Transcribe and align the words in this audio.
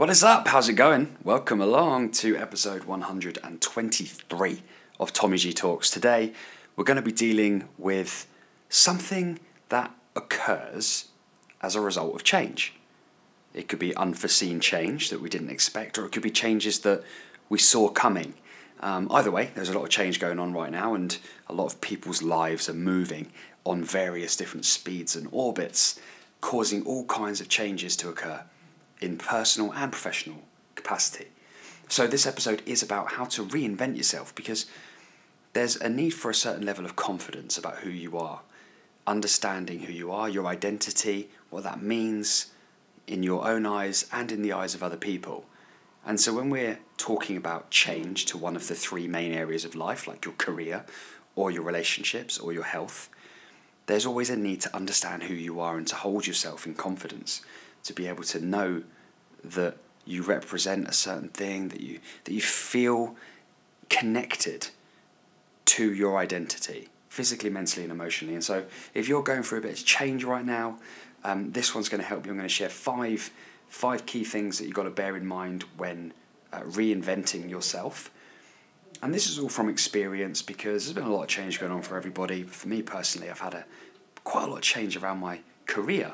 What 0.00 0.08
is 0.08 0.24
up? 0.24 0.48
How's 0.48 0.66
it 0.70 0.76
going? 0.76 1.14
Welcome 1.24 1.60
along 1.60 2.12
to 2.12 2.34
episode 2.34 2.84
123 2.84 4.62
of 4.98 5.12
Tommy 5.12 5.36
G 5.36 5.52
Talks. 5.52 5.90
Today, 5.90 6.32
we're 6.74 6.84
going 6.84 6.96
to 6.96 7.02
be 7.02 7.12
dealing 7.12 7.68
with 7.76 8.26
something 8.70 9.38
that 9.68 9.94
occurs 10.16 11.08
as 11.60 11.76
a 11.76 11.82
result 11.82 12.14
of 12.14 12.24
change. 12.24 12.72
It 13.52 13.68
could 13.68 13.78
be 13.78 13.94
unforeseen 13.94 14.60
change 14.60 15.10
that 15.10 15.20
we 15.20 15.28
didn't 15.28 15.50
expect, 15.50 15.98
or 15.98 16.06
it 16.06 16.12
could 16.12 16.22
be 16.22 16.30
changes 16.30 16.78
that 16.78 17.04
we 17.50 17.58
saw 17.58 17.90
coming. 17.90 18.32
Um, 18.80 19.06
either 19.10 19.30
way, 19.30 19.50
there's 19.54 19.68
a 19.68 19.74
lot 19.74 19.84
of 19.84 19.90
change 19.90 20.18
going 20.18 20.38
on 20.38 20.54
right 20.54 20.72
now, 20.72 20.94
and 20.94 21.18
a 21.46 21.52
lot 21.52 21.66
of 21.66 21.82
people's 21.82 22.22
lives 22.22 22.70
are 22.70 22.72
moving 22.72 23.30
on 23.64 23.84
various 23.84 24.34
different 24.34 24.64
speeds 24.64 25.14
and 25.14 25.28
orbits, 25.30 26.00
causing 26.40 26.86
all 26.86 27.04
kinds 27.04 27.42
of 27.42 27.50
changes 27.50 27.98
to 27.98 28.08
occur 28.08 28.44
in 29.00 29.16
personal 29.16 29.72
and 29.72 29.90
professional 29.92 30.42
capacity. 30.74 31.26
So, 31.88 32.06
this 32.06 32.26
episode 32.26 32.62
is 32.66 32.82
about 32.82 33.12
how 33.12 33.24
to 33.26 33.44
reinvent 33.44 33.96
yourself 33.96 34.34
because 34.34 34.66
there's 35.52 35.76
a 35.76 35.88
need 35.88 36.10
for 36.10 36.30
a 36.30 36.34
certain 36.34 36.64
level 36.64 36.84
of 36.84 36.94
confidence 36.94 37.58
about 37.58 37.78
who 37.78 37.90
you 37.90 38.16
are, 38.16 38.42
understanding 39.06 39.80
who 39.80 39.92
you 39.92 40.12
are, 40.12 40.28
your 40.28 40.46
identity, 40.46 41.30
what 41.50 41.64
that 41.64 41.82
means 41.82 42.52
in 43.08 43.24
your 43.24 43.46
own 43.46 43.66
eyes 43.66 44.06
and 44.12 44.30
in 44.30 44.42
the 44.42 44.52
eyes 44.52 44.74
of 44.74 44.84
other 44.84 44.96
people. 44.96 45.44
And 46.06 46.20
so, 46.20 46.32
when 46.32 46.48
we're 46.48 46.78
talking 46.96 47.36
about 47.36 47.70
change 47.70 48.24
to 48.26 48.38
one 48.38 48.54
of 48.54 48.68
the 48.68 48.74
three 48.76 49.08
main 49.08 49.32
areas 49.32 49.64
of 49.64 49.74
life, 49.74 50.06
like 50.06 50.24
your 50.24 50.34
career 50.34 50.84
or 51.34 51.50
your 51.50 51.62
relationships 51.62 52.38
or 52.38 52.52
your 52.52 52.64
health, 52.64 53.08
there's 53.86 54.06
always 54.06 54.30
a 54.30 54.36
need 54.36 54.60
to 54.60 54.76
understand 54.76 55.24
who 55.24 55.34
you 55.34 55.58
are 55.58 55.76
and 55.76 55.88
to 55.88 55.96
hold 55.96 56.26
yourself 56.26 56.66
in 56.66 56.74
confidence 56.74 57.42
to 57.84 57.92
be 57.92 58.06
able 58.06 58.24
to 58.24 58.44
know 58.44 58.82
that 59.44 59.76
you 60.04 60.22
represent 60.22 60.88
a 60.88 60.92
certain 60.92 61.28
thing, 61.28 61.68
that 61.68 61.80
you 61.80 62.00
that 62.24 62.32
you 62.32 62.40
feel 62.40 63.16
connected 63.88 64.68
to 65.66 65.92
your 65.92 66.18
identity, 66.18 66.88
physically, 67.08 67.50
mentally, 67.50 67.84
and 67.84 67.92
emotionally. 67.92 68.34
And 68.34 68.44
so, 68.44 68.64
if 68.94 69.08
you're 69.08 69.22
going 69.22 69.42
through 69.42 69.58
a 69.58 69.62
bit 69.62 69.78
of 69.78 69.84
change 69.84 70.24
right 70.24 70.44
now, 70.44 70.78
um, 71.24 71.52
this 71.52 71.74
one's 71.74 71.88
going 71.88 72.00
to 72.00 72.06
help 72.06 72.26
you. 72.26 72.32
I'm 72.32 72.38
going 72.38 72.48
to 72.48 72.54
share 72.54 72.68
five 72.68 73.30
five 73.68 74.04
key 74.04 74.24
things 74.24 74.58
that 74.58 74.64
you've 74.64 74.74
got 74.74 74.82
to 74.82 74.90
bear 74.90 75.16
in 75.16 75.24
mind 75.24 75.64
when 75.76 76.12
uh, 76.52 76.60
reinventing 76.62 77.48
yourself. 77.48 78.10
And 79.02 79.14
this 79.14 79.30
is 79.30 79.38
all 79.38 79.48
from 79.48 79.68
experience 79.68 80.42
because 80.42 80.84
there's 80.84 80.94
been 80.94 81.04
a 81.04 81.12
lot 81.12 81.22
of 81.22 81.28
change 81.28 81.60
going 81.60 81.72
on 81.72 81.82
for 81.82 81.96
everybody. 81.96 82.42
For 82.42 82.68
me 82.68 82.82
personally, 82.82 83.30
I've 83.30 83.38
had 83.38 83.54
a 83.54 83.64
quite 84.24 84.44
a 84.44 84.46
lot 84.48 84.56
of 84.56 84.62
change 84.62 84.96
around 84.96 85.18
my 85.18 85.40
career 85.66 86.12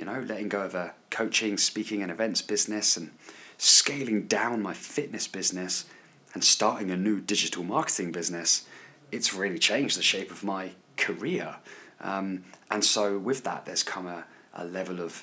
you 0.00 0.06
know, 0.06 0.24
letting 0.26 0.48
go 0.48 0.62
of 0.62 0.74
a 0.74 0.94
coaching, 1.10 1.58
speaking, 1.58 2.00
and 2.00 2.10
events 2.10 2.40
business 2.40 2.96
and 2.96 3.10
scaling 3.58 4.22
down 4.22 4.62
my 4.62 4.72
fitness 4.72 5.28
business 5.28 5.84
and 6.32 6.42
starting 6.42 6.90
a 6.90 6.96
new 6.96 7.20
digital 7.20 7.62
marketing 7.62 8.10
business, 8.10 8.64
it's 9.12 9.34
really 9.34 9.58
changed 9.58 9.98
the 9.98 10.02
shape 10.02 10.30
of 10.30 10.42
my 10.42 10.70
career. 10.96 11.56
Um, 12.00 12.44
and 12.70 12.82
so, 12.82 13.18
with 13.18 13.44
that, 13.44 13.66
there's 13.66 13.82
come 13.82 14.06
a, 14.06 14.24
a 14.54 14.64
level 14.64 15.02
of 15.02 15.22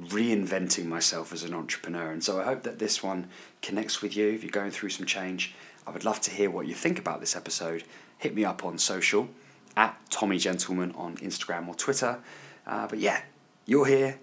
reinventing 0.00 0.84
myself 0.84 1.32
as 1.32 1.42
an 1.42 1.52
entrepreneur. 1.52 2.12
And 2.12 2.22
so, 2.22 2.40
I 2.40 2.44
hope 2.44 2.62
that 2.62 2.78
this 2.78 3.02
one 3.02 3.26
connects 3.60 4.02
with 4.02 4.16
you 4.16 4.28
if 4.28 4.44
you're 4.44 4.52
going 4.52 4.70
through 4.70 4.90
some 4.90 5.04
change. 5.04 5.52
I 5.84 5.90
would 5.90 6.04
love 6.04 6.20
to 6.20 6.30
hear 6.30 6.48
what 6.48 6.68
you 6.68 6.74
think 6.74 7.00
about 7.00 7.18
this 7.18 7.34
episode. 7.34 7.82
Hit 8.18 8.36
me 8.36 8.44
up 8.44 8.64
on 8.64 8.78
social 8.78 9.28
at 9.76 9.98
Tommy 10.10 10.38
Gentleman 10.38 10.92
on 10.92 11.16
Instagram 11.16 11.66
or 11.66 11.74
Twitter. 11.74 12.20
Uh, 12.68 12.86
but 12.86 13.00
yeah, 13.00 13.22
you're 13.70 13.86
here, 13.86 14.18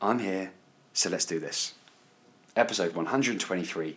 I'm 0.00 0.20
here, 0.20 0.52
so 0.92 1.10
let's 1.10 1.24
do 1.24 1.40
this. 1.40 1.74
Episode 2.54 2.94
123 2.94 3.96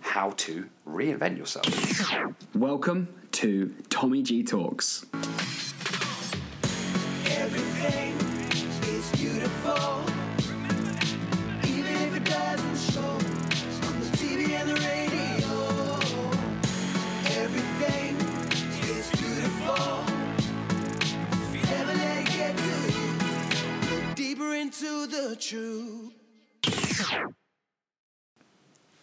How 0.00 0.30
to 0.30 0.68
Reinvent 0.84 1.38
Yourself. 1.38 1.64
Welcome 2.52 3.06
to 3.30 3.72
Tommy 3.88 4.20
G 4.24 4.42
Talks. 4.42 5.06
The. 25.34 26.12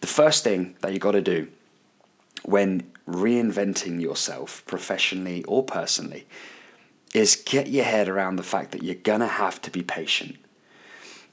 The 0.00 0.06
first 0.06 0.44
thing 0.44 0.76
that 0.80 0.92
you 0.92 0.98
got 0.98 1.12
to 1.12 1.20
do 1.20 1.48
when 2.44 2.90
reinventing 3.06 4.00
yourself 4.00 4.64
professionally 4.66 5.44
or 5.44 5.62
personally 5.62 6.26
is 7.12 7.36
get 7.44 7.68
your 7.68 7.84
head 7.84 8.08
around 8.08 8.36
the 8.36 8.42
fact 8.42 8.72
that 8.72 8.82
you're 8.82 8.94
going 8.94 9.20
to 9.20 9.26
have 9.26 9.60
to 9.62 9.70
be 9.70 9.82
patient. 9.82 10.36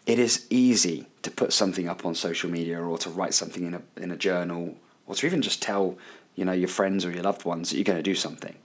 It 0.05 0.19
is 0.19 0.47
easy 0.49 1.07
to 1.21 1.31
put 1.31 1.53
something 1.53 1.87
up 1.87 2.05
on 2.05 2.15
social 2.15 2.49
media 2.49 2.81
or 2.81 2.97
to 2.99 3.09
write 3.09 3.33
something 3.33 3.65
in 3.65 3.73
a, 3.73 3.81
in 3.97 4.11
a 4.11 4.17
journal 4.17 4.75
or 5.05 5.15
to 5.15 5.25
even 5.25 5.41
just 5.41 5.61
tell 5.61 5.97
you 6.35 6.45
know 6.45 6.53
your 6.53 6.67
friends 6.67 7.05
or 7.05 7.11
your 7.11 7.23
loved 7.23 7.45
ones 7.45 7.69
that 7.69 7.77
you're 7.77 7.83
going 7.83 7.97
to 7.97 8.03
do 8.03 8.15
something. 8.15 8.55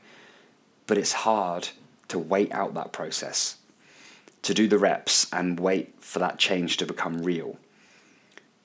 But 0.87 0.99
it's 0.99 1.13
hard 1.13 1.69
to 2.09 2.19
wait 2.19 2.53
out 2.53 2.75
that 2.75 2.93
process, 2.93 3.57
to 4.43 4.55
do 4.55 4.69
the 4.69 4.79
reps 4.79 5.27
and 5.33 5.59
wait 5.59 5.95
for 6.01 6.19
that 6.19 6.39
change 6.39 6.77
to 6.79 6.87
become 6.87 7.23
real. 7.23 7.59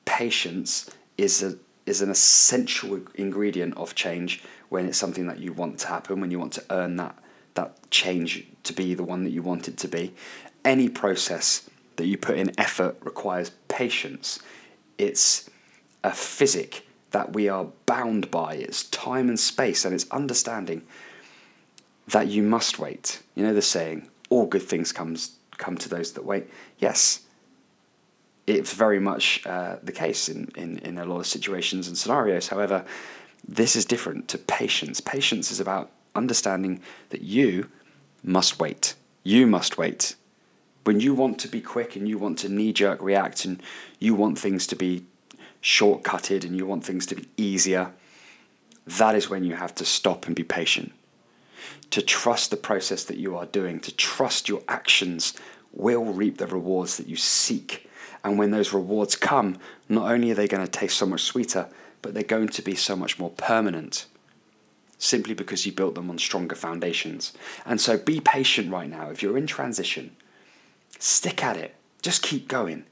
Patience 0.06 0.90
is 1.18 1.44
a 1.44 1.58
is 1.86 2.02
an 2.02 2.10
essential 2.10 3.00
ingredient 3.16 3.78
of 3.78 3.96
change 3.96 4.44
when 4.68 4.86
it's 4.86 4.98
something 4.98 5.28
that 5.28 5.40
you 5.40 5.54
want 5.54 5.80
to 5.80 5.88
happen, 5.88 6.20
when 6.20 6.32
you 6.32 6.38
want 6.38 6.52
to 6.52 6.64
earn 6.70 6.98
that 6.98 7.18
that 7.54 7.90
change 7.90 8.46
to 8.64 8.74
be 8.74 8.94
the 8.94 9.04
one 9.04 9.24
that 9.24 9.32
you 9.32 9.42
want 9.42 9.68
it 9.68 9.78
to 9.78 9.88
be. 9.88 10.14
Any 10.66 10.90
process 10.90 11.70
that 11.96 12.06
you 12.06 12.18
put 12.18 12.38
in 12.38 12.52
effort 12.60 12.98
requires 13.02 13.52
patience. 13.68 14.40
It's 14.98 15.50
a 16.04 16.12
physic 16.12 16.86
that 17.12 17.34
we 17.34 17.50
are 17.50 17.68
bound 17.86 18.30
by. 18.30 18.56
It's 18.56 18.84
time 18.86 19.30
and 19.30 19.40
space, 19.40 19.86
and 19.86 19.94
it's 19.94 20.10
understanding 20.12 20.84
that 22.08 22.28
you 22.28 22.44
must 22.44 22.80
wait. 22.80 23.22
You 23.36 23.44
know 23.44 23.54
the 23.54 23.62
saying, 23.62 24.10
all 24.30 24.46
good 24.46 24.62
things 24.62 24.92
comes 24.92 25.37
come 25.58 25.78
to 25.78 25.90
those 25.90 26.14
that 26.14 26.26
wait. 26.26 26.50
Yes, 26.80 27.22
it's 28.46 28.74
very 28.74 29.00
much 29.00 29.46
uh, 29.46 29.76
the 29.84 29.92
case 29.92 30.30
in, 30.30 30.50
in, 30.56 30.80
in 30.80 30.98
a 30.98 31.06
lot 31.06 31.20
of 31.20 31.28
situations 31.28 31.88
and 31.88 31.98
scenarios. 31.98 32.48
However, 32.48 32.86
this 33.48 33.76
is 33.76 33.86
different 33.86 34.28
to 34.30 34.38
patience. 34.38 35.02
Patience 35.02 35.52
is 35.52 35.60
about 35.60 35.92
understanding 36.16 36.82
that 37.10 37.22
you 37.22 37.70
must 38.24 38.60
wait. 38.60 38.96
You 39.24 39.48
must 39.48 39.78
wait. 39.78 40.16
When 40.86 41.02
you 41.02 41.14
want 41.14 41.40
to 41.40 41.50
be 41.50 41.60
quick 41.60 41.96
and 41.96 42.08
you 42.08 42.18
want 42.18 42.40
to 42.40 42.50
knee 42.50 42.72
jerk 42.72 43.02
react 43.02 43.44
and 43.44 43.62
you 44.00 44.16
want 44.16 44.40
things 44.40 44.66
to 44.68 44.76
be 44.76 45.06
shortcutted 45.62 46.46
and 46.46 46.56
you 46.56 46.66
want 46.66 46.86
things 46.86 47.06
to 47.08 47.16
be 47.16 47.28
easier, 47.36 47.92
that 48.86 49.16
is 49.16 49.30
when 49.30 49.44
you 49.44 49.56
have 49.56 49.76
to 49.76 49.86
stop 49.86 50.26
and 50.28 50.36
be 50.36 50.44
patient. 50.44 50.94
To 51.92 52.02
trust 52.02 52.52
the 52.52 52.58
process 52.58 53.04
that 53.06 53.18
you 53.18 53.36
are 53.38 53.46
doing, 53.46 53.80
to 53.82 53.96
trust 53.96 54.50
your 54.50 54.62
actions 54.68 55.34
will 55.72 56.06
reap 56.06 56.38
the 56.38 56.48
rewards 56.48 56.98
that 56.98 57.08
you 57.08 57.16
seek. 57.16 57.90
And 58.24 58.38
when 58.38 58.52
those 58.52 58.74
rewards 58.74 59.16
come, 59.16 59.58
not 59.88 60.12
only 60.12 60.32
are 60.32 60.36
they 60.36 60.48
going 60.48 60.66
to 60.66 60.72
taste 60.72 60.98
so 60.98 61.06
much 61.06 61.22
sweeter, 61.22 61.70
but 62.02 62.14
they're 62.14 62.24
going 62.24 62.50
to 62.50 62.62
be 62.62 62.76
so 62.76 62.96
much 62.96 63.20
more 63.20 63.30
permanent 63.32 64.06
simply 64.98 65.34
because 65.34 65.66
you 65.66 65.72
built 65.72 65.96
them 65.96 66.10
on 66.10 66.18
stronger 66.18 66.56
foundations. 66.56 67.34
And 67.66 67.80
so 67.80 67.98
be 67.98 68.20
patient 68.20 68.72
right 68.72 68.90
now. 68.90 69.10
If 69.10 69.22
you're 69.22 69.38
in 69.38 69.48
transition, 69.48 70.16
stick 71.00 71.44
at 71.44 71.58
it. 71.58 71.76
Just 72.02 72.24
keep 72.24 72.48
going. 72.48 72.86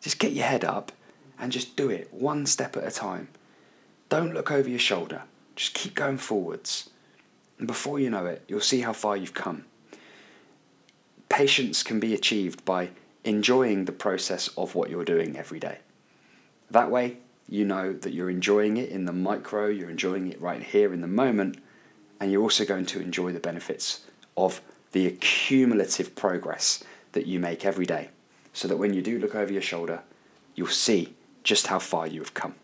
Just 0.00 0.18
get 0.18 0.32
your 0.32 0.46
head 0.46 0.64
up 0.64 0.92
and 1.38 1.52
just 1.52 1.76
do 1.76 1.90
it 1.90 2.12
one 2.12 2.46
step 2.46 2.76
at 2.76 2.86
a 2.86 2.90
time. 2.90 3.28
Don't 4.08 4.34
look 4.34 4.50
over 4.50 4.68
your 4.68 4.78
shoulder. 4.78 5.22
Just 5.56 5.74
keep 5.74 5.94
going 5.94 6.18
forwards. 6.18 6.90
And 7.58 7.66
before 7.66 8.00
you 8.00 8.10
know 8.10 8.26
it, 8.26 8.42
you'll 8.48 8.60
see 8.60 8.80
how 8.80 8.92
far 8.92 9.16
you've 9.16 9.34
come. 9.34 9.64
Patience 11.28 11.82
can 11.82 12.00
be 12.00 12.14
achieved 12.14 12.64
by 12.64 12.90
enjoying 13.24 13.84
the 13.84 13.92
process 13.92 14.48
of 14.56 14.74
what 14.74 14.90
you're 14.90 15.04
doing 15.04 15.36
every 15.36 15.60
day. 15.60 15.78
That 16.70 16.90
way, 16.90 17.18
you 17.48 17.64
know 17.64 17.92
that 17.92 18.12
you're 18.12 18.30
enjoying 18.30 18.76
it 18.76 18.88
in 18.88 19.04
the 19.04 19.12
micro, 19.12 19.66
you're 19.66 19.90
enjoying 19.90 20.32
it 20.32 20.40
right 20.40 20.62
here 20.62 20.92
in 20.92 21.00
the 21.00 21.06
moment, 21.06 21.58
and 22.18 22.32
you're 22.32 22.42
also 22.42 22.64
going 22.64 22.86
to 22.86 23.00
enjoy 23.00 23.32
the 23.32 23.40
benefits 23.40 24.06
of 24.36 24.60
the 24.92 25.06
accumulative 25.06 26.14
progress 26.14 26.82
that 27.12 27.26
you 27.26 27.38
make 27.38 27.64
every 27.64 27.86
day. 27.86 28.08
So 28.52 28.68
that 28.68 28.76
when 28.76 28.92
you 28.94 29.02
do 29.02 29.18
look 29.18 29.34
over 29.34 29.52
your 29.52 29.62
shoulder, 29.62 30.02
you'll 30.54 30.68
see 30.68 31.14
just 31.42 31.68
how 31.68 31.78
far 31.78 32.06
you 32.06 32.20
have 32.20 32.34
come. 32.34 32.54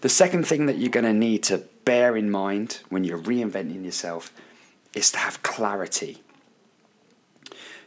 The 0.00 0.08
second 0.08 0.46
thing 0.46 0.66
that 0.66 0.78
you're 0.78 0.90
going 0.90 1.04
to 1.04 1.12
need 1.12 1.42
to 1.44 1.58
bear 1.90 2.16
in 2.16 2.30
mind 2.30 2.78
when 2.88 3.02
you're 3.02 3.18
reinventing 3.18 3.84
yourself 3.84 4.32
is 4.94 5.10
to 5.10 5.18
have 5.18 5.42
clarity. 5.42 6.22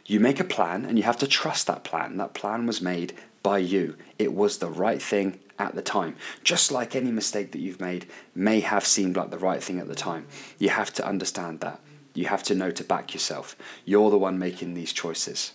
You 0.04 0.20
make 0.20 0.38
a 0.38 0.44
plan 0.44 0.84
and 0.84 0.98
you 0.98 1.04
have 1.04 1.16
to 1.20 1.26
trust 1.26 1.66
that 1.68 1.84
plan. 1.84 2.18
That 2.18 2.34
plan 2.34 2.66
was 2.66 2.82
made 2.82 3.14
by 3.42 3.56
you. 3.56 3.96
It 4.18 4.34
was 4.34 4.58
the 4.58 4.68
right 4.68 5.00
thing 5.00 5.38
at 5.58 5.74
the 5.74 5.80
time. 5.80 6.16
Just 6.42 6.70
like 6.70 6.94
any 6.94 7.10
mistake 7.10 7.52
that 7.52 7.62
you've 7.62 7.80
made 7.80 8.06
may 8.34 8.60
have 8.60 8.84
seemed 8.84 9.16
like 9.16 9.30
the 9.30 9.38
right 9.38 9.62
thing 9.62 9.78
at 9.78 9.88
the 9.88 9.94
time. 9.94 10.26
You 10.58 10.68
have 10.68 10.92
to 10.96 11.08
understand 11.08 11.60
that. 11.60 11.80
You 12.12 12.26
have 12.26 12.42
to 12.42 12.54
know 12.54 12.70
to 12.72 12.84
back 12.84 13.14
yourself. 13.14 13.56
You're 13.86 14.10
the 14.10 14.18
one 14.18 14.38
making 14.38 14.74
these 14.74 14.92
choices. 14.92 15.54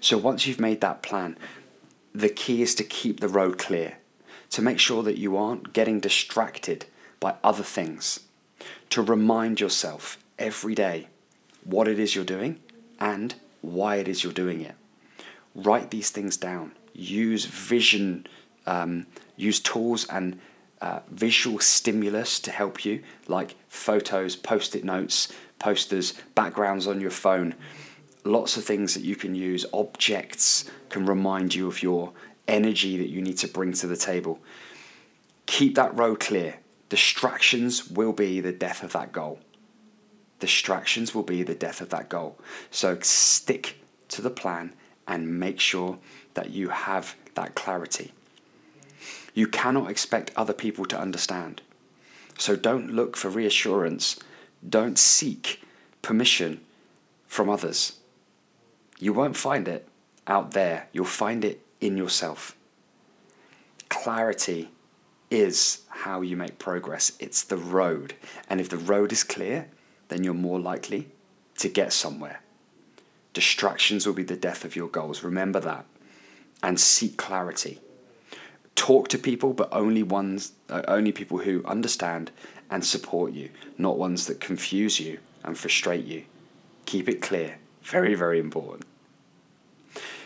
So 0.00 0.18
once 0.18 0.48
you've 0.48 0.58
made 0.58 0.80
that 0.80 1.04
plan, 1.04 1.38
the 2.12 2.28
key 2.28 2.60
is 2.60 2.74
to 2.74 2.82
keep 2.82 3.20
the 3.20 3.28
road 3.28 3.56
clear, 3.56 3.98
to 4.50 4.62
make 4.62 4.80
sure 4.80 5.04
that 5.04 5.18
you 5.18 5.36
aren't 5.36 5.72
getting 5.72 6.00
distracted 6.00 6.86
by 7.20 7.34
other 7.42 7.62
things, 7.62 8.20
to 8.90 9.02
remind 9.02 9.60
yourself 9.60 10.18
every 10.38 10.74
day 10.74 11.08
what 11.64 11.88
it 11.88 11.98
is 11.98 12.14
you're 12.14 12.24
doing 12.24 12.58
and 12.98 13.34
why 13.60 13.96
it 13.96 14.08
is 14.08 14.22
you're 14.22 14.32
doing 14.32 14.60
it. 14.60 14.74
Write 15.54 15.90
these 15.90 16.10
things 16.10 16.36
down. 16.36 16.72
Use 16.94 17.44
vision, 17.44 18.26
um, 18.66 19.06
use 19.36 19.60
tools 19.60 20.06
and 20.08 20.38
uh, 20.80 21.00
visual 21.10 21.58
stimulus 21.58 22.38
to 22.40 22.50
help 22.50 22.84
you, 22.84 23.02
like 23.26 23.56
photos, 23.68 24.36
post 24.36 24.76
it 24.76 24.84
notes, 24.84 25.32
posters, 25.58 26.14
backgrounds 26.34 26.86
on 26.86 27.00
your 27.00 27.10
phone. 27.10 27.54
Lots 28.24 28.56
of 28.56 28.64
things 28.64 28.94
that 28.94 29.02
you 29.02 29.16
can 29.16 29.34
use. 29.34 29.66
Objects 29.72 30.70
can 30.88 31.06
remind 31.06 31.54
you 31.54 31.66
of 31.66 31.82
your 31.82 32.12
energy 32.46 32.96
that 32.96 33.08
you 33.08 33.20
need 33.20 33.38
to 33.38 33.48
bring 33.48 33.72
to 33.74 33.86
the 33.86 33.96
table. 33.96 34.38
Keep 35.46 35.74
that 35.76 35.96
road 35.96 36.20
clear. 36.20 36.56
Distractions 36.88 37.90
will 37.90 38.12
be 38.12 38.40
the 38.40 38.52
death 38.52 38.82
of 38.82 38.92
that 38.92 39.12
goal. 39.12 39.40
Distractions 40.40 41.14
will 41.14 41.22
be 41.22 41.42
the 41.42 41.54
death 41.54 41.80
of 41.80 41.90
that 41.90 42.08
goal. 42.08 42.38
So 42.70 42.98
stick 43.00 43.80
to 44.08 44.22
the 44.22 44.30
plan 44.30 44.72
and 45.06 45.38
make 45.38 45.60
sure 45.60 45.98
that 46.34 46.50
you 46.50 46.68
have 46.68 47.16
that 47.34 47.54
clarity. 47.54 48.12
You 49.34 49.46
cannot 49.46 49.90
expect 49.90 50.32
other 50.36 50.52
people 50.52 50.84
to 50.86 50.98
understand. 50.98 51.62
So 52.38 52.56
don't 52.56 52.92
look 52.92 53.16
for 53.16 53.28
reassurance. 53.28 54.18
Don't 54.66 54.98
seek 54.98 55.62
permission 56.02 56.60
from 57.26 57.48
others. 57.48 57.98
You 58.98 59.12
won't 59.12 59.36
find 59.36 59.68
it 59.68 59.88
out 60.26 60.52
there, 60.52 60.88
you'll 60.92 61.04
find 61.04 61.44
it 61.44 61.64
in 61.80 61.96
yourself. 61.96 62.54
Clarity 63.88 64.70
is 65.30 65.80
how 66.04 66.20
you 66.20 66.36
make 66.36 66.58
progress, 66.58 67.12
it's 67.18 67.42
the 67.42 67.56
road. 67.56 68.14
And 68.48 68.60
if 68.60 68.68
the 68.68 68.76
road 68.76 69.12
is 69.12 69.24
clear, 69.24 69.68
then 70.08 70.22
you're 70.22 70.34
more 70.34 70.60
likely 70.60 71.08
to 71.58 71.68
get 71.68 71.92
somewhere. 71.92 72.40
Distractions 73.34 74.06
will 74.06 74.14
be 74.14 74.22
the 74.22 74.36
death 74.36 74.64
of 74.64 74.76
your 74.76 74.88
goals. 74.88 75.22
Remember 75.22 75.60
that. 75.60 75.84
And 76.62 76.78
seek 76.78 77.16
clarity. 77.16 77.80
Talk 78.74 79.08
to 79.08 79.18
people, 79.18 79.52
but 79.52 79.68
only 79.72 80.02
ones, 80.02 80.52
uh, 80.70 80.82
only 80.86 81.12
people 81.12 81.38
who 81.38 81.64
understand 81.64 82.30
and 82.70 82.84
support 82.84 83.32
you, 83.32 83.50
not 83.76 83.98
ones 83.98 84.26
that 84.26 84.40
confuse 84.40 85.00
you 85.00 85.18
and 85.42 85.58
frustrate 85.58 86.04
you. 86.04 86.24
Keep 86.86 87.08
it 87.08 87.20
clear. 87.20 87.58
Very, 87.82 88.14
very 88.14 88.38
important. 88.38 88.86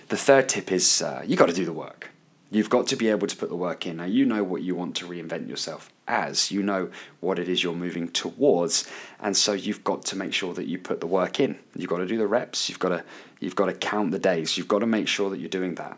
The 0.08 0.16
third 0.16 0.48
tip 0.48 0.70
is 0.70 1.00
uh, 1.00 1.22
you 1.26 1.36
got 1.36 1.48
to 1.48 1.54
do 1.54 1.64
the 1.64 1.72
work. 1.72 2.11
You've 2.52 2.68
got 2.68 2.86
to 2.88 2.96
be 2.96 3.08
able 3.08 3.26
to 3.28 3.36
put 3.36 3.48
the 3.48 3.56
work 3.56 3.86
in. 3.86 3.96
Now, 3.96 4.04
you 4.04 4.26
know 4.26 4.44
what 4.44 4.60
you 4.60 4.74
want 4.74 4.94
to 4.96 5.06
reinvent 5.06 5.48
yourself 5.48 5.90
as, 6.06 6.50
you 6.50 6.62
know 6.62 6.90
what 7.20 7.38
it 7.38 7.48
is 7.48 7.62
you're 7.62 7.74
moving 7.74 8.08
towards, 8.08 8.86
and 9.20 9.34
so 9.34 9.54
you've 9.54 9.82
got 9.82 10.04
to 10.04 10.16
make 10.16 10.34
sure 10.34 10.52
that 10.52 10.66
you 10.66 10.78
put 10.78 11.00
the 11.00 11.06
work 11.06 11.40
in. 11.40 11.58
You've 11.74 11.88
got 11.88 11.98
to 11.98 12.06
do 12.06 12.18
the 12.18 12.26
reps, 12.26 12.68
you've 12.68 12.78
got 12.78 12.90
to, 12.90 13.04
you've 13.40 13.56
got 13.56 13.66
to 13.66 13.72
count 13.72 14.10
the 14.10 14.18
days, 14.18 14.58
you've 14.58 14.68
got 14.68 14.80
to 14.80 14.86
make 14.86 15.08
sure 15.08 15.30
that 15.30 15.40
you're 15.40 15.48
doing 15.48 15.76
that. 15.76 15.96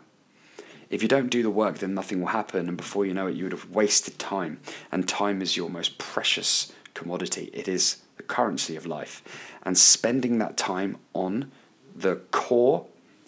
If 0.89 1.01
you 1.01 1.09
don't 1.09 1.27
do 1.27 1.43
the 1.43 1.49
work, 1.49 1.79
then 1.79 1.93
nothing 1.93 2.21
will 2.21 2.27
happen, 2.27 2.69
and 2.69 2.77
before 2.77 3.05
you 3.05 3.13
know 3.13 3.27
it, 3.27 3.35
you 3.35 3.43
would 3.43 3.51
have 3.51 3.69
wasted 3.71 4.17
time, 4.17 4.61
and 4.93 5.09
time 5.09 5.41
is 5.41 5.57
your 5.57 5.69
most 5.69 5.97
precious 5.97 6.71
commodity. 6.93 7.49
It 7.51 7.67
is 7.67 7.97
the 8.15 8.23
currency 8.23 8.77
of 8.77 8.85
life, 8.85 9.21
and 9.63 9.77
spending 9.77 10.37
that 10.37 10.55
time 10.55 10.99
on 11.13 11.51
the 11.93 12.15
core 12.31 12.85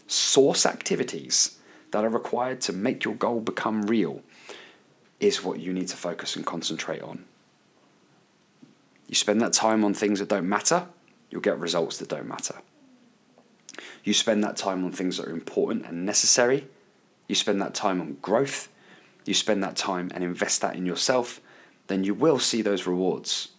source 0.08 0.66
activities 0.66 1.57
that 1.92 2.04
are 2.04 2.10
required 2.10 2.62
to 2.62 2.74
make 2.74 3.04
your 3.04 3.16
goal 3.16 3.40
become 3.40 3.84
real 3.84 4.22
is 5.20 5.44
what 5.44 5.60
you 5.60 5.74
need 5.74 5.88
to 5.88 5.98
focus 5.98 6.36
and 6.36 6.46
concentrate 6.46 7.02
on. 7.02 7.26
You 9.08 9.16
spend 9.16 9.42
that 9.42 9.54
time 9.54 9.84
on 9.86 9.94
things 9.94 10.20
that 10.20 10.30
don't 10.30 10.48
matter, 10.48 10.88
you'll 11.30 11.42
get 11.42 11.60
results 11.60 11.98
that 11.98 12.10
don't 12.10 12.28
matter. 12.28 12.56
You 14.04 14.14
spend 14.14 14.44
that 14.44 14.58
time 14.58 14.84
on 14.84 14.92
things 14.92 15.18
that 15.18 15.28
are 15.28 15.34
important 15.34 15.86
and 15.86 16.06
necessary, 16.06 16.68
you 17.28 17.36
spend 17.36 17.62
that 17.62 17.74
time 17.74 18.00
on 18.02 18.18
growth, 18.22 18.70
you 19.26 19.34
spend 19.34 19.64
that 19.64 19.76
time 19.76 20.12
and 20.14 20.24
invest 20.24 20.62
that 20.62 20.76
in 20.76 20.86
yourself, 20.86 21.42
then 21.88 22.04
you 22.04 22.14
will 22.14 22.40
see 22.40 22.62
those 22.62 22.86
rewards. 22.86 23.50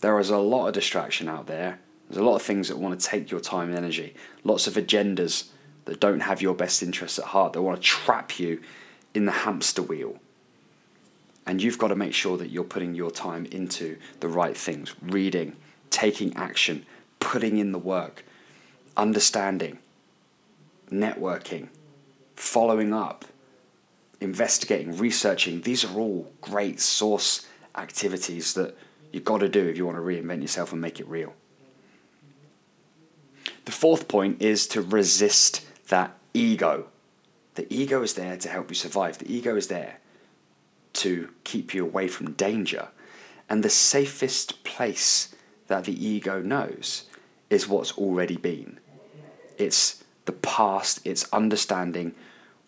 There 0.00 0.18
is 0.18 0.30
a 0.30 0.38
lot 0.38 0.66
of 0.66 0.74
distraction 0.74 1.28
out 1.28 1.46
there. 1.46 1.78
There's 2.08 2.20
a 2.20 2.24
lot 2.24 2.36
of 2.36 2.42
things 2.42 2.68
that 2.68 2.78
want 2.78 2.98
to 2.98 3.06
take 3.06 3.30
your 3.30 3.40
time 3.40 3.68
and 3.68 3.78
energy, 3.78 4.14
lots 4.44 4.66
of 4.66 4.74
agendas 4.74 5.48
that 5.84 6.00
don't 6.00 6.20
have 6.20 6.40
your 6.40 6.54
best 6.54 6.82
interests 6.82 7.18
at 7.18 7.26
heart, 7.26 7.52
that 7.52 7.62
want 7.62 7.76
to 7.76 7.82
trap 7.82 8.38
you 8.38 8.60
in 9.14 9.24
the 9.24 9.32
hamster 9.32 9.82
wheel. 9.82 10.18
And 11.46 11.60
you've 11.60 11.78
got 11.78 11.88
to 11.88 11.96
make 11.96 12.14
sure 12.14 12.36
that 12.38 12.50
you're 12.50 12.64
putting 12.64 12.94
your 12.94 13.10
time 13.10 13.46
into 13.46 13.98
the 14.20 14.28
right 14.28 14.56
things 14.56 14.94
reading, 15.02 15.56
taking 15.90 16.34
action, 16.36 16.86
putting 17.18 17.58
in 17.58 17.72
the 17.72 17.78
work, 17.78 18.24
understanding, 18.96 19.78
networking, 20.90 21.68
following 22.36 22.94
up, 22.94 23.24
investigating, 24.20 24.96
researching. 24.96 25.62
These 25.62 25.84
are 25.84 25.98
all 25.98 26.30
great 26.40 26.80
source 26.80 27.46
activities 27.76 28.54
that 28.54 28.76
you've 29.10 29.24
got 29.24 29.38
to 29.38 29.48
do 29.48 29.66
if 29.66 29.76
you 29.76 29.84
want 29.84 29.98
to 29.98 30.02
reinvent 30.02 30.42
yourself 30.42 30.72
and 30.72 30.80
make 30.80 31.00
it 31.00 31.08
real. 31.08 31.34
The 33.64 33.72
fourth 33.72 34.08
point 34.08 34.42
is 34.42 34.66
to 34.68 34.82
resist 34.82 35.64
that 35.88 36.16
ego. 36.34 36.86
The 37.54 37.72
ego 37.72 38.02
is 38.02 38.14
there 38.14 38.36
to 38.36 38.48
help 38.48 38.70
you 38.70 38.74
survive. 38.74 39.18
The 39.18 39.32
ego 39.32 39.56
is 39.56 39.68
there 39.68 39.98
to 40.94 41.30
keep 41.44 41.74
you 41.74 41.84
away 41.84 42.08
from 42.08 42.32
danger. 42.32 42.88
And 43.48 43.62
the 43.62 43.70
safest 43.70 44.64
place 44.64 45.34
that 45.66 45.84
the 45.84 46.06
ego 46.06 46.40
knows 46.40 47.04
is 47.50 47.68
what's 47.68 47.92
already 47.98 48.36
been. 48.36 48.80
It's 49.58 50.02
the 50.24 50.32
past, 50.32 51.00
it's 51.04 51.30
understanding 51.32 52.14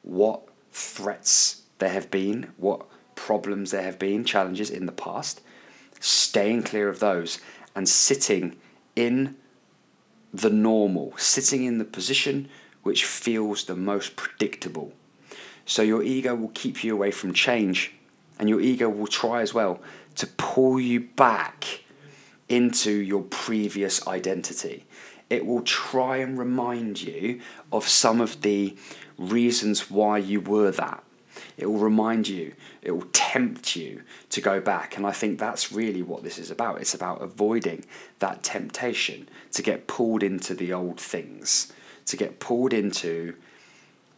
what 0.02 0.42
threats 0.72 1.62
there 1.78 1.90
have 1.90 2.10
been, 2.10 2.52
what 2.56 2.86
problems 3.14 3.70
there 3.70 3.82
have 3.82 3.98
been, 3.98 4.24
challenges 4.24 4.70
in 4.70 4.86
the 4.86 4.92
past, 4.92 5.40
staying 6.00 6.62
clear 6.62 6.88
of 6.88 7.00
those, 7.00 7.38
and 7.74 7.88
sitting 7.88 8.56
in 8.94 9.36
the 10.32 10.50
normal, 10.50 11.14
sitting 11.16 11.64
in 11.64 11.78
the 11.78 11.84
position 11.84 12.48
which 12.84 13.04
feels 13.04 13.64
the 13.64 13.74
most 13.74 14.14
predictable. 14.14 14.92
So 15.66 15.82
your 15.82 16.02
ego 16.02 16.34
will 16.34 16.52
keep 16.54 16.84
you 16.84 16.94
away 16.94 17.10
from 17.10 17.34
change, 17.34 17.92
and 18.38 18.48
your 18.48 18.60
ego 18.60 18.88
will 18.88 19.08
try 19.08 19.40
as 19.40 19.52
well 19.52 19.80
to 20.16 20.26
pull 20.26 20.78
you 20.78 21.00
back 21.00 21.82
into 22.48 22.92
your 22.92 23.22
previous 23.22 24.06
identity. 24.06 24.86
It 25.30 25.46
will 25.46 25.62
try 25.62 26.18
and 26.18 26.38
remind 26.38 27.00
you 27.02 27.40
of 27.72 27.88
some 27.88 28.20
of 28.20 28.42
the 28.42 28.76
reasons 29.18 29.90
why 29.90 30.18
you 30.18 30.40
were 30.40 30.70
that. 30.70 31.02
It 31.56 31.66
will 31.66 31.78
remind 31.78 32.28
you, 32.28 32.54
it 32.82 32.90
will 32.90 33.08
tempt 33.12 33.74
you 33.74 34.02
to 34.30 34.40
go 34.40 34.60
back. 34.60 34.96
And 34.96 35.06
I 35.06 35.12
think 35.12 35.38
that's 35.38 35.72
really 35.72 36.02
what 36.02 36.22
this 36.22 36.38
is 36.38 36.50
about. 36.50 36.80
It's 36.80 36.94
about 36.94 37.22
avoiding 37.22 37.86
that 38.18 38.42
temptation 38.42 39.28
to 39.52 39.62
get 39.62 39.86
pulled 39.86 40.22
into 40.22 40.54
the 40.54 40.72
old 40.72 41.00
things 41.00 41.72
to 42.06 42.16
get 42.16 42.40
pulled 42.40 42.72
into 42.72 43.34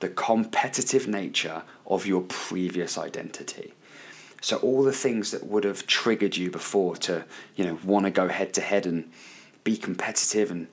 the 0.01 0.09
competitive 0.09 1.09
nature 1.09 1.63
of 1.87 2.07
your 2.07 2.23
previous 2.23 2.99
identity. 2.99 3.75
So 4.41 4.59
all 4.59 4.83
the 4.83 4.93
things 4.93 5.31
that 5.31 5.47
would 5.47 5.65
have 5.65 5.87
triggered 5.87 6.37
you 6.37 6.51
before 6.51 6.97
to, 6.97 7.25
you 7.57 7.65
know, 7.65 7.79
want 7.83 8.05
to 8.05 8.11
go 8.11 8.29
head 8.29 8.53
to 8.55 8.61
head 8.61 8.87
and 8.87 9.11
be 9.65 9.77
competitive 9.77 10.51
and 10.51 10.69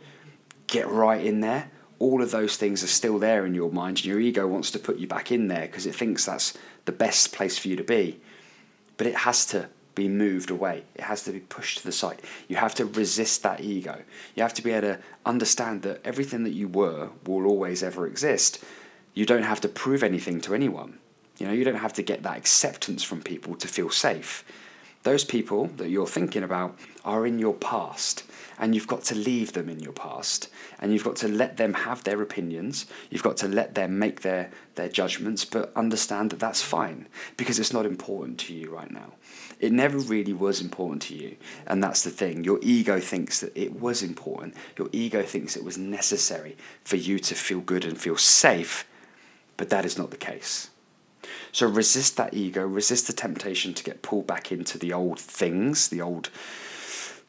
get 0.68 0.88
right 0.88 1.26
in 1.26 1.40
there, 1.40 1.72
all 2.00 2.22
of 2.22 2.32
those 2.32 2.58
things 2.58 2.84
are 2.84 2.88
still 2.88 3.18
there 3.18 3.46
in 3.46 3.56
your 3.56 3.72
mind 3.72 3.98
and 3.98 4.06
your 4.06 4.20
ego 4.20 4.46
wants 4.46 4.72
to 4.72 4.80
put 4.80 4.98
you 4.98 5.08
back 5.08 5.32
in 5.32 5.48
there 5.48 5.62
because 5.68 5.86
it 5.86 5.96
thinks 5.96 6.26
that's 6.26 6.58
the 6.86 6.92
best 6.92 7.32
place 7.32 7.58
for 7.58 7.70
you 7.70 7.76
to 7.76 7.84
be. 7.84 8.20
But 8.98 9.08
it 9.08 9.16
has 9.16 9.46
to 9.48 9.70
be 9.96 10.08
moved 10.08 10.50
away. 10.50 10.84
It 10.96 11.02
has 11.02 11.24
to 11.24 11.32
be 11.32 11.40
pushed 11.40 11.80
to 11.80 11.84
the 11.84 11.92
side. 11.92 12.22
You 12.48 12.56
have 12.56 12.76
to 12.76 12.86
resist 12.86 13.44
that 13.44 13.62
ego. 13.62 14.02
You 14.36 14.44
have 14.44 14.54
to 14.56 14.62
be 14.62 14.72
able 14.72 14.88
to 14.88 15.00
understand 15.26 15.84
that 15.84 16.02
everything 16.04 16.44
that 16.44 16.54
you 16.54 16.68
were 16.68 17.10
will 17.26 17.46
always 17.46 17.84
ever 17.84 18.08
exist. 18.08 18.64
You 19.14 19.26
don't 19.26 19.44
have 19.44 19.62
to 19.62 19.68
prove 19.68 20.04
anything 20.04 20.42
to 20.42 20.56
anyone. 20.56 21.00
You 21.38 21.48
know, 21.48 21.54
you 21.54 21.64
don't 21.64 21.76
have 21.76 21.94
to 21.94 22.04
get 22.04 22.24
that 22.24 22.38
acceptance 22.38 23.04
from 23.04 23.22
people 23.22 23.56
to 23.56 23.68
feel 23.68 23.90
safe. 23.90 24.44
Those 25.04 25.26
people 25.26 25.68
that 25.78 25.90
you're 25.90 26.08
thinking 26.08 26.44
about 26.44 26.78
are 27.04 27.28
in 27.28 27.38
your 27.38 27.54
past, 27.54 28.24
and 28.58 28.74
you've 28.74 28.88
got 28.88 29.04
to 29.06 29.16
leave 29.16 29.52
them 29.52 29.68
in 29.68 29.82
your 29.82 29.92
past, 29.92 30.48
and 30.80 30.94
you've 30.94 31.04
got 31.04 31.18
to 31.18 31.28
let 31.28 31.58
them 31.58 31.74
have 31.74 32.06
their 32.06 32.22
opinions. 32.22 32.86
You've 33.10 33.24
got 33.24 33.36
to 33.38 33.50
let 33.50 33.76
them 33.76 34.00
make 34.00 34.22
their, 34.22 34.50
their 34.76 34.88
judgments, 34.88 35.44
but 35.44 35.74
understand 35.76 36.30
that 36.30 36.40
that's 36.40 36.62
fine 36.62 37.08
because 37.36 37.60
it's 37.60 37.74
not 37.74 37.86
important 37.86 38.40
to 38.42 38.54
you 38.54 38.70
right 38.74 38.92
now. 38.92 39.12
It 39.60 39.74
never 39.74 39.98
really 39.98 40.34
was 40.34 40.62
important 40.62 41.02
to 41.04 41.16
you, 41.16 41.36
and 41.68 41.84
that's 41.84 42.04
the 42.04 42.10
thing. 42.10 42.46
Your 42.46 42.60
ego 42.62 43.02
thinks 43.02 43.42
that 43.42 43.56
it 43.58 43.82
was 43.82 44.04
important, 44.04 44.56
your 44.78 44.88
ego 44.94 45.22
thinks 45.24 45.58
it 45.58 45.66
was 45.66 45.78
necessary 45.78 46.56
for 46.86 46.96
you 46.96 47.20
to 47.20 47.36
feel 47.36 47.60
good 47.60 47.84
and 47.84 47.98
feel 47.98 48.18
safe, 48.18 48.88
but 49.58 49.70
that 49.70 49.84
is 49.84 49.98
not 49.98 50.12
the 50.12 50.18
case. 50.18 50.70
So 51.52 51.68
resist 51.68 52.18
that 52.18 52.34
ego, 52.34 52.66
resist 52.66 53.08
the 53.08 53.14
temptation 53.14 53.74
to 53.74 53.84
get 53.84 54.02
pulled 54.02 54.28
back 54.28 54.52
into 54.52 54.78
the 54.78 54.94
old 54.94 55.20
things, 55.20 55.90
the 55.90 56.02
old 56.02 56.30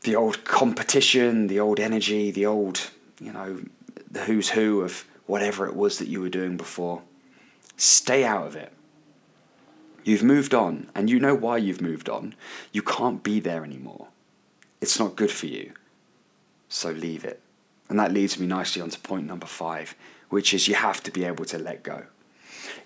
the 0.02 0.14
old 0.14 0.44
competition, 0.44 1.46
the 1.46 1.58
old 1.58 1.80
energy, 1.80 2.30
the 2.30 2.46
old, 2.46 2.90
you 3.18 3.32
know, 3.32 3.60
the 4.10 4.20
who's 4.24 4.50
who 4.50 4.82
of 4.82 5.06
whatever 5.26 5.66
it 5.66 5.74
was 5.74 5.98
that 5.98 6.08
you 6.08 6.20
were 6.20 6.28
doing 6.28 6.56
before. 6.56 7.02
Stay 7.76 8.24
out 8.24 8.46
of 8.46 8.54
it. 8.54 8.72
You've 10.04 10.22
moved 10.22 10.54
on, 10.54 10.90
and 10.94 11.08
you 11.08 11.18
know 11.18 11.34
why 11.34 11.56
you've 11.56 11.80
moved 11.80 12.10
on. 12.10 12.34
You 12.70 12.82
can't 12.82 13.22
be 13.22 13.40
there 13.40 13.64
anymore. 13.64 14.08
It's 14.82 14.98
not 14.98 15.16
good 15.16 15.30
for 15.30 15.46
you. 15.46 15.72
So 16.68 16.90
leave 16.90 17.24
it. 17.24 17.40
And 17.88 17.98
that 17.98 18.12
leads 18.12 18.38
me 18.38 18.46
nicely 18.46 18.82
on 18.82 18.90
to 18.90 19.00
point 19.00 19.26
number 19.26 19.46
five, 19.46 19.94
which 20.28 20.52
is 20.52 20.68
you 20.68 20.74
have 20.74 21.02
to 21.04 21.10
be 21.10 21.24
able 21.24 21.46
to 21.46 21.58
let 21.58 21.82
go 21.82 22.04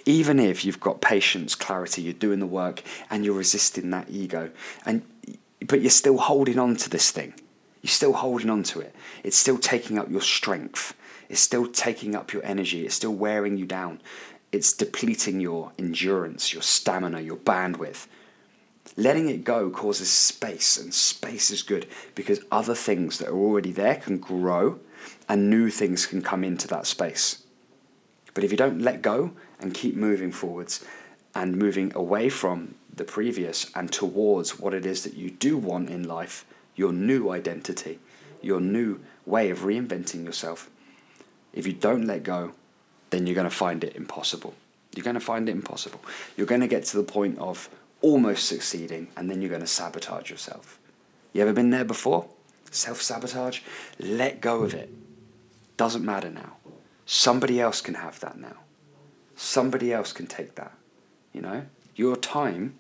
even 0.07 0.39
if 0.39 0.65
you've 0.65 0.81
got 0.81 1.01
patience, 1.01 1.55
clarity, 1.55 2.03
you're 2.03 2.13
doing 2.13 2.41
the 2.41 2.47
work 2.47 2.83
and 3.11 3.25
you're 3.25 3.35
resisting 3.35 3.91
that 3.91 4.11
ego, 4.11 4.51
and 4.85 5.03
but 5.67 5.81
you're 5.81 5.91
still 5.91 6.19
holding 6.19 6.59
on 6.59 6.77
to 6.77 6.91
this 6.91 7.11
thing. 7.11 7.35
You're 7.83 7.91
still 7.91 8.13
holding 8.13 8.51
on 8.51 8.63
to 8.65 8.81
it. 8.81 8.95
It's 9.23 9.37
still 9.37 9.59
taking 9.59 9.99
up 9.99 10.11
your 10.11 10.21
strength. 10.21 10.95
It's 11.29 11.41
still 11.41 11.67
taking 11.67 12.15
up 12.15 12.33
your 12.33 12.45
energy. 12.45 12.87
It's 12.87 12.95
still 12.95 13.15
wearing 13.15 13.57
you 13.57 13.67
down. 13.67 14.01
It's 14.51 14.73
depleting 14.73 15.41
your 15.41 15.73
endurance, 15.79 16.53
your 16.53 16.63
stamina, 16.63 17.21
your 17.21 17.37
bandwidth. 17.37 18.07
Letting 18.97 19.29
it 19.29 19.45
go 19.45 19.71
causes 19.71 20.11
space, 20.11 20.79
and 20.79 20.93
space 20.93 21.51
is 21.51 21.63
good 21.63 21.87
because 22.15 22.41
other 22.51 22.75
things 22.75 23.19
that 23.19 23.29
are 23.29 23.37
already 23.37 23.73
there 23.73 23.97
can 23.97 24.19
grow 24.19 24.81
and 25.29 25.51
new 25.51 25.71
things 25.71 26.07
can 26.07 26.23
come 26.23 26.43
into 26.43 26.67
that 26.69 26.87
space. 26.87 27.45
But 28.39 28.45
if 28.45 28.53
you 28.53 28.57
don't 28.57 28.81
let 28.81 29.03
go 29.03 29.33
and 29.59 29.75
keep 29.75 29.97
moving 29.97 30.31
forwards 30.31 30.85
and 31.35 31.57
moving 31.57 31.91
away 31.97 32.29
from 32.29 32.77
the 32.95 33.03
previous 33.03 33.69
and 33.75 33.91
towards 33.91 34.61
what 34.61 34.75
it 34.75 34.87
is 34.87 35.03
that 35.03 35.15
you 35.15 35.29
do 35.29 35.57
want 35.57 35.91
in 35.91 36.07
life, 36.07 36.45
your 36.77 36.93
new 36.93 37.31
identity, 37.31 37.99
your 38.41 38.61
new 38.61 39.01
way 39.27 39.51
of 39.51 39.63
reinventing 39.63 40.25
yourself, 40.25 40.71
if 41.53 41.67
you 41.67 41.73
don't 41.73 42.07
let 42.07 42.23
go, 42.23 42.53
then 43.11 43.27
you're 43.27 43.35
going 43.35 43.51
to 43.51 43.51
find 43.51 43.83
it 43.83 43.97
impossible. 43.97 44.55
You're 44.95 45.03
going 45.03 45.15
to 45.15 45.21
find 45.21 45.49
it 45.49 45.53
impossible. 45.53 46.01
You're 46.37 46.47
going 46.47 46.61
to 46.61 46.69
get 46.69 46.85
to 46.85 46.97
the 46.97 47.03
point 47.03 47.41
of 47.41 47.69
almost 48.03 48.47
succeeding 48.47 49.09
and 49.17 49.29
then 49.29 49.43
you're 49.43 49.49
going 49.49 49.63
to 49.63 49.67
sabotage 49.67 50.31
yourself. 50.31 50.79
You 51.33 51.43
ever 51.43 51.53
been 51.53 51.71
there 51.71 51.85
before? 51.85 52.29
Self 52.71 53.03
sabotage? 53.03 53.63
Let 53.99 54.41
go 54.41 54.63
of 54.63 54.75
it. 54.75 54.91
Doesn't 55.77 56.05
matter 56.05 56.31
now. 56.31 56.58
Somebody 57.11 57.59
else 57.59 57.81
can 57.81 57.95
have 57.95 58.21
that 58.21 58.39
now. 58.39 58.59
Somebody 59.35 59.95
else 59.95 60.13
can 60.13 60.27
take 60.27 60.57
that. 60.57 60.75
You 61.33 61.41
know? 61.41 61.65
Your 61.97 62.17
time 62.17 62.79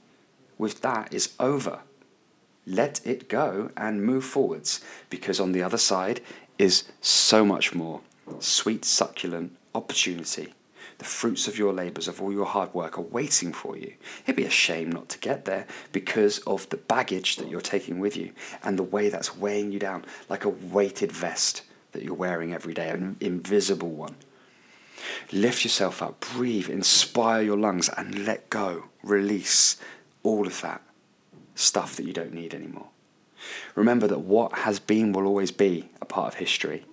with 0.58 0.82
that 0.82 1.14
is 1.14 1.32
over. 1.40 1.78
Let 2.66 3.00
it 3.06 3.30
go 3.30 3.70
and 3.75 4.04
move 4.04 4.26
forwards 4.26 4.85
because 5.08 5.40
on 5.40 5.52
the 5.52 5.62
other 5.62 5.78
side 5.78 6.20
is 6.58 6.85
so 7.00 7.42
much 7.42 7.75
more 7.75 8.02
sweet, 8.38 8.85
succulent 8.85 9.56
opportunity. 9.75 10.52
The 10.99 11.06
fruits 11.06 11.49
of 11.49 11.56
your 11.56 11.73
labours, 11.73 12.06
of 12.06 12.20
all 12.20 12.30
your 12.30 12.44
hard 12.44 12.75
work, 12.75 12.99
are 12.99 13.02
waiting 13.02 13.54
for 13.54 13.78
you. 13.78 13.94
It'd 14.25 14.37
be 14.37 14.44
a 14.44 14.50
shame 14.50 14.92
not 14.92 15.08
to 15.08 15.18
get 15.18 15.47
there 15.47 15.66
because 15.90 16.40
of 16.40 16.68
the 16.68 16.76
baggage 16.76 17.37
that 17.37 17.49
you're 17.49 17.62
taking 17.62 17.99
with 17.99 18.14
you 18.14 18.32
and 18.62 18.78
the 18.78 18.82
way 18.82 19.08
that's 19.08 19.38
weighing 19.38 19.73
you 19.73 19.78
down 19.78 20.04
like 20.28 20.44
a 20.44 20.50
weighted 20.50 21.12
vest 21.12 21.62
that 21.99 22.05
you're 22.05 22.14
wearing 22.14 22.55
every 22.55 22.75
day, 22.75 22.90
an 22.90 23.17
invisible 23.21 23.90
one. 23.90 24.14
Lift 25.33 25.64
yourself 25.64 26.00
up, 26.00 26.21
breathe, 26.21 26.71
inspire 26.71 27.43
your 27.43 27.57
lungs, 27.57 27.90
and 27.97 28.25
let 28.25 28.49
go. 28.50 28.85
Release 29.02 29.76
all 30.23 30.47
of 30.47 30.61
that 30.61 30.81
stuff 31.57 31.97
that 31.97 32.07
you 32.07 32.12
don't 32.12 32.33
need 32.33 32.55
anymore. 32.55 32.87
Remember 33.75 34.07
that 34.07 34.21
what 34.21 34.52
has 34.61 34.78
been 34.78 35.12
will 35.12 35.26
always 35.26 35.50
be 35.50 35.88
a 36.00 36.05
part 36.05 36.28
of 36.28 36.35
history. 36.38 36.85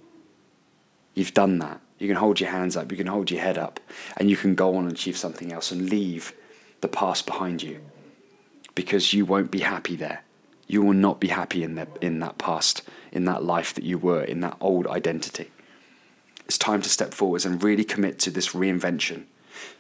You've 1.14 1.36
done 1.36 1.60
that. 1.60 1.82
You 2.00 2.08
can 2.08 2.18
hold 2.18 2.40
your 2.40 2.50
hands 2.50 2.76
up, 2.76 2.92
you 2.92 2.98
can 2.98 3.08
hold 3.08 3.30
your 3.30 3.42
head 3.42 3.60
up, 3.60 3.80
and 4.18 4.28
you 4.30 4.36
can 4.36 4.56
go 4.56 4.76
on 4.76 4.86
and 4.86 4.92
achieve 4.92 5.18
something 5.18 5.54
else 5.54 5.72
and 5.72 5.90
leave 5.90 6.34
the 6.82 6.88
past 6.88 7.28
behind 7.28 7.62
you 7.62 7.80
because 8.74 9.14
you 9.14 9.24
won't 9.24 9.52
be 9.52 9.60
happy 9.60 9.96
there. 9.96 10.25
You 10.68 10.82
will 10.82 10.94
not 10.94 11.20
be 11.20 11.28
happy 11.28 11.64
in, 11.64 11.76
the, 11.76 11.88
in 12.02 12.20
that 12.20 12.38
past, 12.38 12.82
in 13.12 13.26
that 13.26 13.44
life 13.44 13.74
that 13.74 13.84
you 13.84 13.98
were, 13.98 14.24
in 14.24 14.40
that 14.42 14.58
old 14.60 14.88
identity. 14.88 15.52
It's 16.46 16.58
time 16.58 16.82
to 16.82 16.90
step 16.90 17.14
forwards 17.14 17.46
and 17.46 17.64
really 17.64 17.84
commit 17.84 18.20
to 18.20 18.32
this 18.32 18.50
reinvention. 18.50 19.26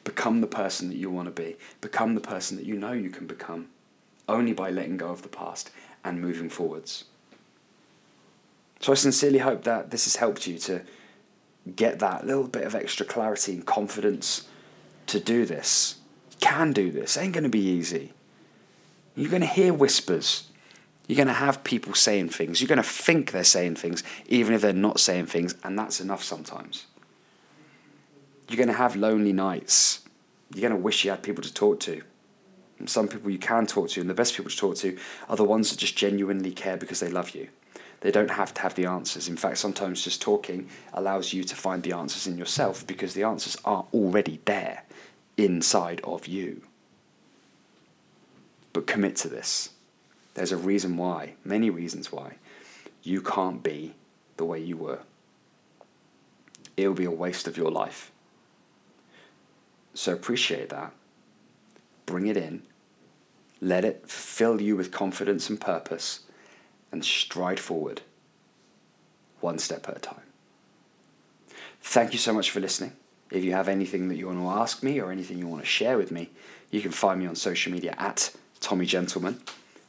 Become 0.04 0.42
the 0.42 0.48
person 0.48 0.90
that 0.90 0.98
you 0.98 1.10
want 1.10 1.28
to 1.28 1.44
be. 1.44 1.58
Become 1.82 2.16
the 2.16 2.22
person 2.22 2.58
that 2.58 2.66
you 2.66 2.76
know 2.76 2.92
you 2.92 3.10
can 3.10 3.28
become 3.28 3.68
only 4.28 4.54
by 4.54 4.70
letting 4.70 4.98
go 4.98 5.10
of 5.10 5.22
the 5.22 5.28
past 5.30 5.70
and 6.04 6.22
moving 6.22 6.50
forwards. 6.50 7.06
So 8.80 8.92
I 8.92 8.96
sincerely 8.96 9.40
hope 9.40 9.64
that 9.64 9.92
this 9.92 10.06
has 10.06 10.18
helped 10.18 10.48
you 10.48 10.58
to 10.60 10.82
get 11.76 12.00
that 12.00 12.26
little 12.26 12.48
bit 12.48 12.64
of 12.64 12.76
extra 12.76 13.06
clarity 13.06 13.54
and 13.54 13.66
confidence 13.66 14.48
to 15.08 15.20
do 15.20 15.46
this. 15.46 15.96
Can 16.40 16.74
do 16.74 16.92
this. 16.92 17.18
Ain't 17.18 17.34
going 17.34 17.44
to 17.44 17.50
be 17.50 17.60
easy. 17.60 18.14
You're 19.16 19.32
going 19.32 19.42
to 19.42 19.48
hear 19.48 19.74
whispers. 19.74 20.48
You're 21.08 21.18
going 21.18 21.28
to 21.28 21.34
have 21.34 21.64
people 21.64 21.94
saying 21.94 22.30
things. 22.30 22.60
You're 22.60 22.68
going 22.68 22.78
to 22.78 22.84
think 22.84 23.32
they're 23.32 23.44
saying 23.44 23.76
things, 23.76 24.04
even 24.28 24.54
if 24.54 24.62
they're 24.62 24.74
not 24.74 25.00
saying 25.00 25.28
things, 25.28 25.56
and 25.64 25.78
that's 25.78 26.02
enough 26.02 26.24
sometimes. 26.24 26.86
You're 28.50 28.58
going 28.58 28.70
to 28.70 28.74
have 28.74 28.96
lonely 28.96 29.34
nights. 29.34 30.02
You're 30.54 30.68
going 30.68 30.80
to 30.80 30.84
wish 30.84 31.04
you 31.04 31.12
had 31.12 31.24
people 31.24 31.44
to 31.44 31.54
talk 31.54 31.80
to. 31.82 32.02
And 32.80 32.90
some 32.90 33.08
people 33.08 33.32
you 33.32 33.38
can 33.38 33.66
talk 33.68 33.90
to, 33.90 34.02
and 34.02 34.10
the 34.10 34.14
best 34.16 34.36
people 34.36 34.50
to 34.50 34.58
talk 34.58 34.76
to 34.78 34.98
are 35.30 35.36
the 35.36 35.44
ones 35.44 35.70
that 35.70 35.80
just 35.80 35.96
genuinely 35.96 36.52
care 36.52 36.78
because 36.78 37.00
they 37.00 37.10
love 37.10 37.32
you. 37.32 37.50
They 38.02 38.12
don't 38.12 38.32
have 38.32 38.54
to 38.56 38.62
have 38.62 38.76
the 38.76 38.86
answers. 38.86 39.30
In 39.30 39.38
fact, 39.38 39.58
sometimes 39.58 40.04
just 40.04 40.22
talking 40.22 40.70
allows 40.94 41.34
you 41.34 41.44
to 41.44 41.56
find 41.56 41.82
the 41.82 41.94
answers 41.94 42.28
in 42.28 42.38
yourself 42.38 42.86
because 42.86 43.14
the 43.14 43.24
answers 43.24 43.58
are 43.64 43.86
already 43.94 44.40
there 44.46 44.84
inside 45.38 46.02
of 46.04 46.28
you. 46.28 46.62
But 48.74 48.88
commit 48.88 49.16
to 49.18 49.30
this. 49.30 49.70
There's 50.36 50.52
a 50.52 50.58
reason 50.58 50.98
why, 50.98 51.34
many 51.44 51.70
reasons 51.70 52.12
why, 52.12 52.36
you 53.02 53.22
can't 53.22 53.64
be 53.64 53.96
the 54.38 54.46
way 54.46 54.60
you 54.60 54.78
were. 54.78 55.00
It 56.78 56.88
will 56.88 56.96
be 56.96 57.06
a 57.06 57.12
waste 57.12 57.48
of 57.48 57.58
your 57.58 57.72
life. 57.72 58.12
So 59.94 60.14
appreciate 60.14 60.70
that. 60.70 60.92
Bring 62.06 62.28
it 62.28 62.38
in. 62.38 62.64
Let 63.62 63.86
it 63.86 64.10
fill 64.10 64.62
you 64.62 64.76
with 64.76 64.92
confidence 64.92 65.50
and 65.50 65.60
purpose 65.60 66.22
and 66.92 67.04
stride 67.04 67.60
forward 67.60 68.02
one 69.40 69.58
step 69.58 69.88
at 69.88 69.98
a 69.98 70.00
time. 70.00 70.22
Thank 71.82 72.12
you 72.12 72.20
so 72.20 72.34
much 72.34 72.52
for 72.52 72.60
listening. 72.60 72.94
If 73.32 73.44
you 73.44 73.54
have 73.54 73.70
anything 73.70 74.10
that 74.10 74.16
you 74.16 74.28
want 74.28 74.40
to 74.40 74.50
ask 74.50 74.84
me 74.84 75.00
or 75.00 75.12
anything 75.12 75.38
you 75.38 75.48
want 75.48 75.62
to 75.64 75.68
share 75.68 75.98
with 75.98 76.12
me, 76.12 76.30
you 76.72 76.82
can 76.82 76.92
find 76.92 77.20
me 77.20 77.28
on 77.28 77.36
social 77.36 77.72
media 77.72 77.96
at 77.98 78.36
Tommy 78.60 78.86
Gentleman. 78.86 79.40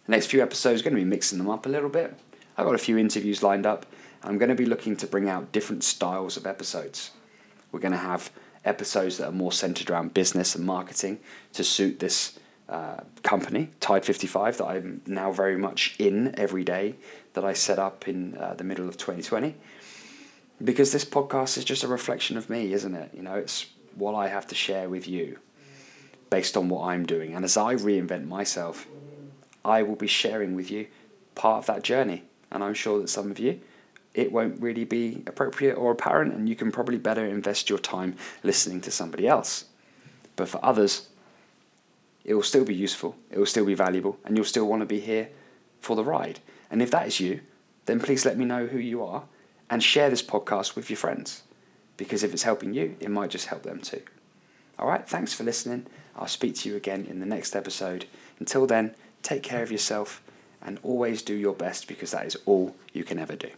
The 0.06 0.12
next 0.12 0.26
few 0.26 0.40
episodes, 0.40 0.82
going 0.82 0.94
to 0.94 1.00
be 1.00 1.04
mixing 1.04 1.38
them 1.38 1.50
up 1.50 1.66
a 1.66 1.68
little 1.68 1.88
bit. 1.88 2.16
I've 2.56 2.64
got 2.64 2.76
a 2.76 2.78
few 2.78 2.96
interviews 2.96 3.42
lined 3.42 3.66
up. 3.66 3.86
I'm 4.22 4.38
going 4.38 4.48
to 4.48 4.54
be 4.54 4.64
looking 4.64 4.96
to 4.98 5.06
bring 5.06 5.28
out 5.28 5.50
different 5.50 5.82
styles 5.82 6.36
of 6.36 6.46
episodes. 6.46 7.10
We're 7.72 7.80
going 7.80 7.92
to 7.92 7.98
have 7.98 8.30
episodes 8.64 9.18
that 9.18 9.28
are 9.28 9.32
more 9.32 9.52
centered 9.52 9.90
around 9.90 10.14
business 10.14 10.54
and 10.54 10.64
marketing 10.64 11.18
to 11.54 11.64
suit 11.64 11.98
this 11.98 12.38
uh, 12.68 13.00
company, 13.24 13.70
Tide 13.80 14.04
55, 14.04 14.58
that 14.58 14.64
I'm 14.66 15.02
now 15.06 15.32
very 15.32 15.56
much 15.56 15.96
in 15.98 16.38
every 16.38 16.62
day 16.62 16.94
that 17.34 17.44
I 17.44 17.52
set 17.52 17.78
up 17.78 18.06
in 18.06 18.36
uh, 18.38 18.54
the 18.54 18.64
middle 18.64 18.88
of 18.88 18.96
2020. 18.96 19.54
Because 20.62 20.92
this 20.92 21.04
podcast 21.04 21.58
is 21.58 21.64
just 21.64 21.82
a 21.82 21.88
reflection 21.88 22.36
of 22.36 22.48
me, 22.48 22.72
isn't 22.72 22.94
it? 22.94 23.10
You 23.12 23.22
know, 23.22 23.34
it's 23.34 23.66
what 23.96 24.14
I 24.14 24.28
have 24.28 24.46
to 24.48 24.54
share 24.54 24.88
with 24.88 25.08
you 25.08 25.38
based 26.30 26.56
on 26.56 26.68
what 26.68 26.86
I'm 26.86 27.06
doing. 27.06 27.34
And 27.34 27.44
as 27.44 27.56
I 27.56 27.74
reinvent 27.74 28.26
myself, 28.26 28.86
I 29.66 29.82
will 29.82 29.96
be 29.96 30.06
sharing 30.06 30.54
with 30.54 30.70
you 30.70 30.86
part 31.34 31.58
of 31.58 31.66
that 31.66 31.82
journey. 31.82 32.22
And 32.50 32.62
I'm 32.62 32.74
sure 32.74 33.00
that 33.00 33.08
some 33.08 33.30
of 33.30 33.38
you, 33.38 33.60
it 34.14 34.32
won't 34.32 34.60
really 34.60 34.84
be 34.84 35.22
appropriate 35.26 35.74
or 35.74 35.90
apparent, 35.92 36.34
and 36.34 36.48
you 36.48 36.56
can 36.56 36.70
probably 36.72 36.96
better 36.96 37.26
invest 37.26 37.68
your 37.68 37.78
time 37.78 38.16
listening 38.42 38.80
to 38.82 38.90
somebody 38.90 39.26
else. 39.26 39.66
But 40.36 40.48
for 40.48 40.64
others, 40.64 41.08
it 42.24 42.34
will 42.34 42.42
still 42.42 42.64
be 42.64 42.74
useful, 42.74 43.16
it 43.30 43.38
will 43.38 43.46
still 43.46 43.66
be 43.66 43.74
valuable, 43.74 44.18
and 44.24 44.36
you'll 44.36 44.46
still 44.46 44.66
want 44.66 44.80
to 44.80 44.86
be 44.86 45.00
here 45.00 45.28
for 45.80 45.96
the 45.96 46.04
ride. 46.04 46.40
And 46.70 46.80
if 46.80 46.90
that 46.92 47.06
is 47.06 47.20
you, 47.20 47.40
then 47.86 48.00
please 48.00 48.24
let 48.24 48.38
me 48.38 48.44
know 48.44 48.66
who 48.66 48.78
you 48.78 49.04
are 49.04 49.24
and 49.68 49.82
share 49.82 50.10
this 50.10 50.22
podcast 50.22 50.76
with 50.76 50.88
your 50.88 50.96
friends. 50.96 51.42
Because 51.96 52.22
if 52.22 52.32
it's 52.32 52.42
helping 52.42 52.74
you, 52.74 52.96
it 53.00 53.10
might 53.10 53.30
just 53.30 53.46
help 53.46 53.62
them 53.62 53.80
too. 53.80 54.02
All 54.78 54.88
right, 54.88 55.08
thanks 55.08 55.32
for 55.32 55.44
listening. 55.44 55.86
I'll 56.16 56.26
speak 56.26 56.54
to 56.56 56.68
you 56.68 56.76
again 56.76 57.06
in 57.08 57.20
the 57.20 57.26
next 57.26 57.54
episode. 57.54 58.06
Until 58.38 58.66
then, 58.66 58.94
take 59.22 59.42
care 59.42 59.62
of 59.62 59.70
yourself 59.70 60.22
and 60.62 60.78
always 60.82 61.22
do 61.22 61.34
your 61.34 61.54
best 61.54 61.88
because 61.88 62.10
that 62.10 62.26
is 62.26 62.36
all 62.46 62.74
you 62.92 63.04
can 63.04 63.18
ever 63.18 63.36
do. 63.36 63.50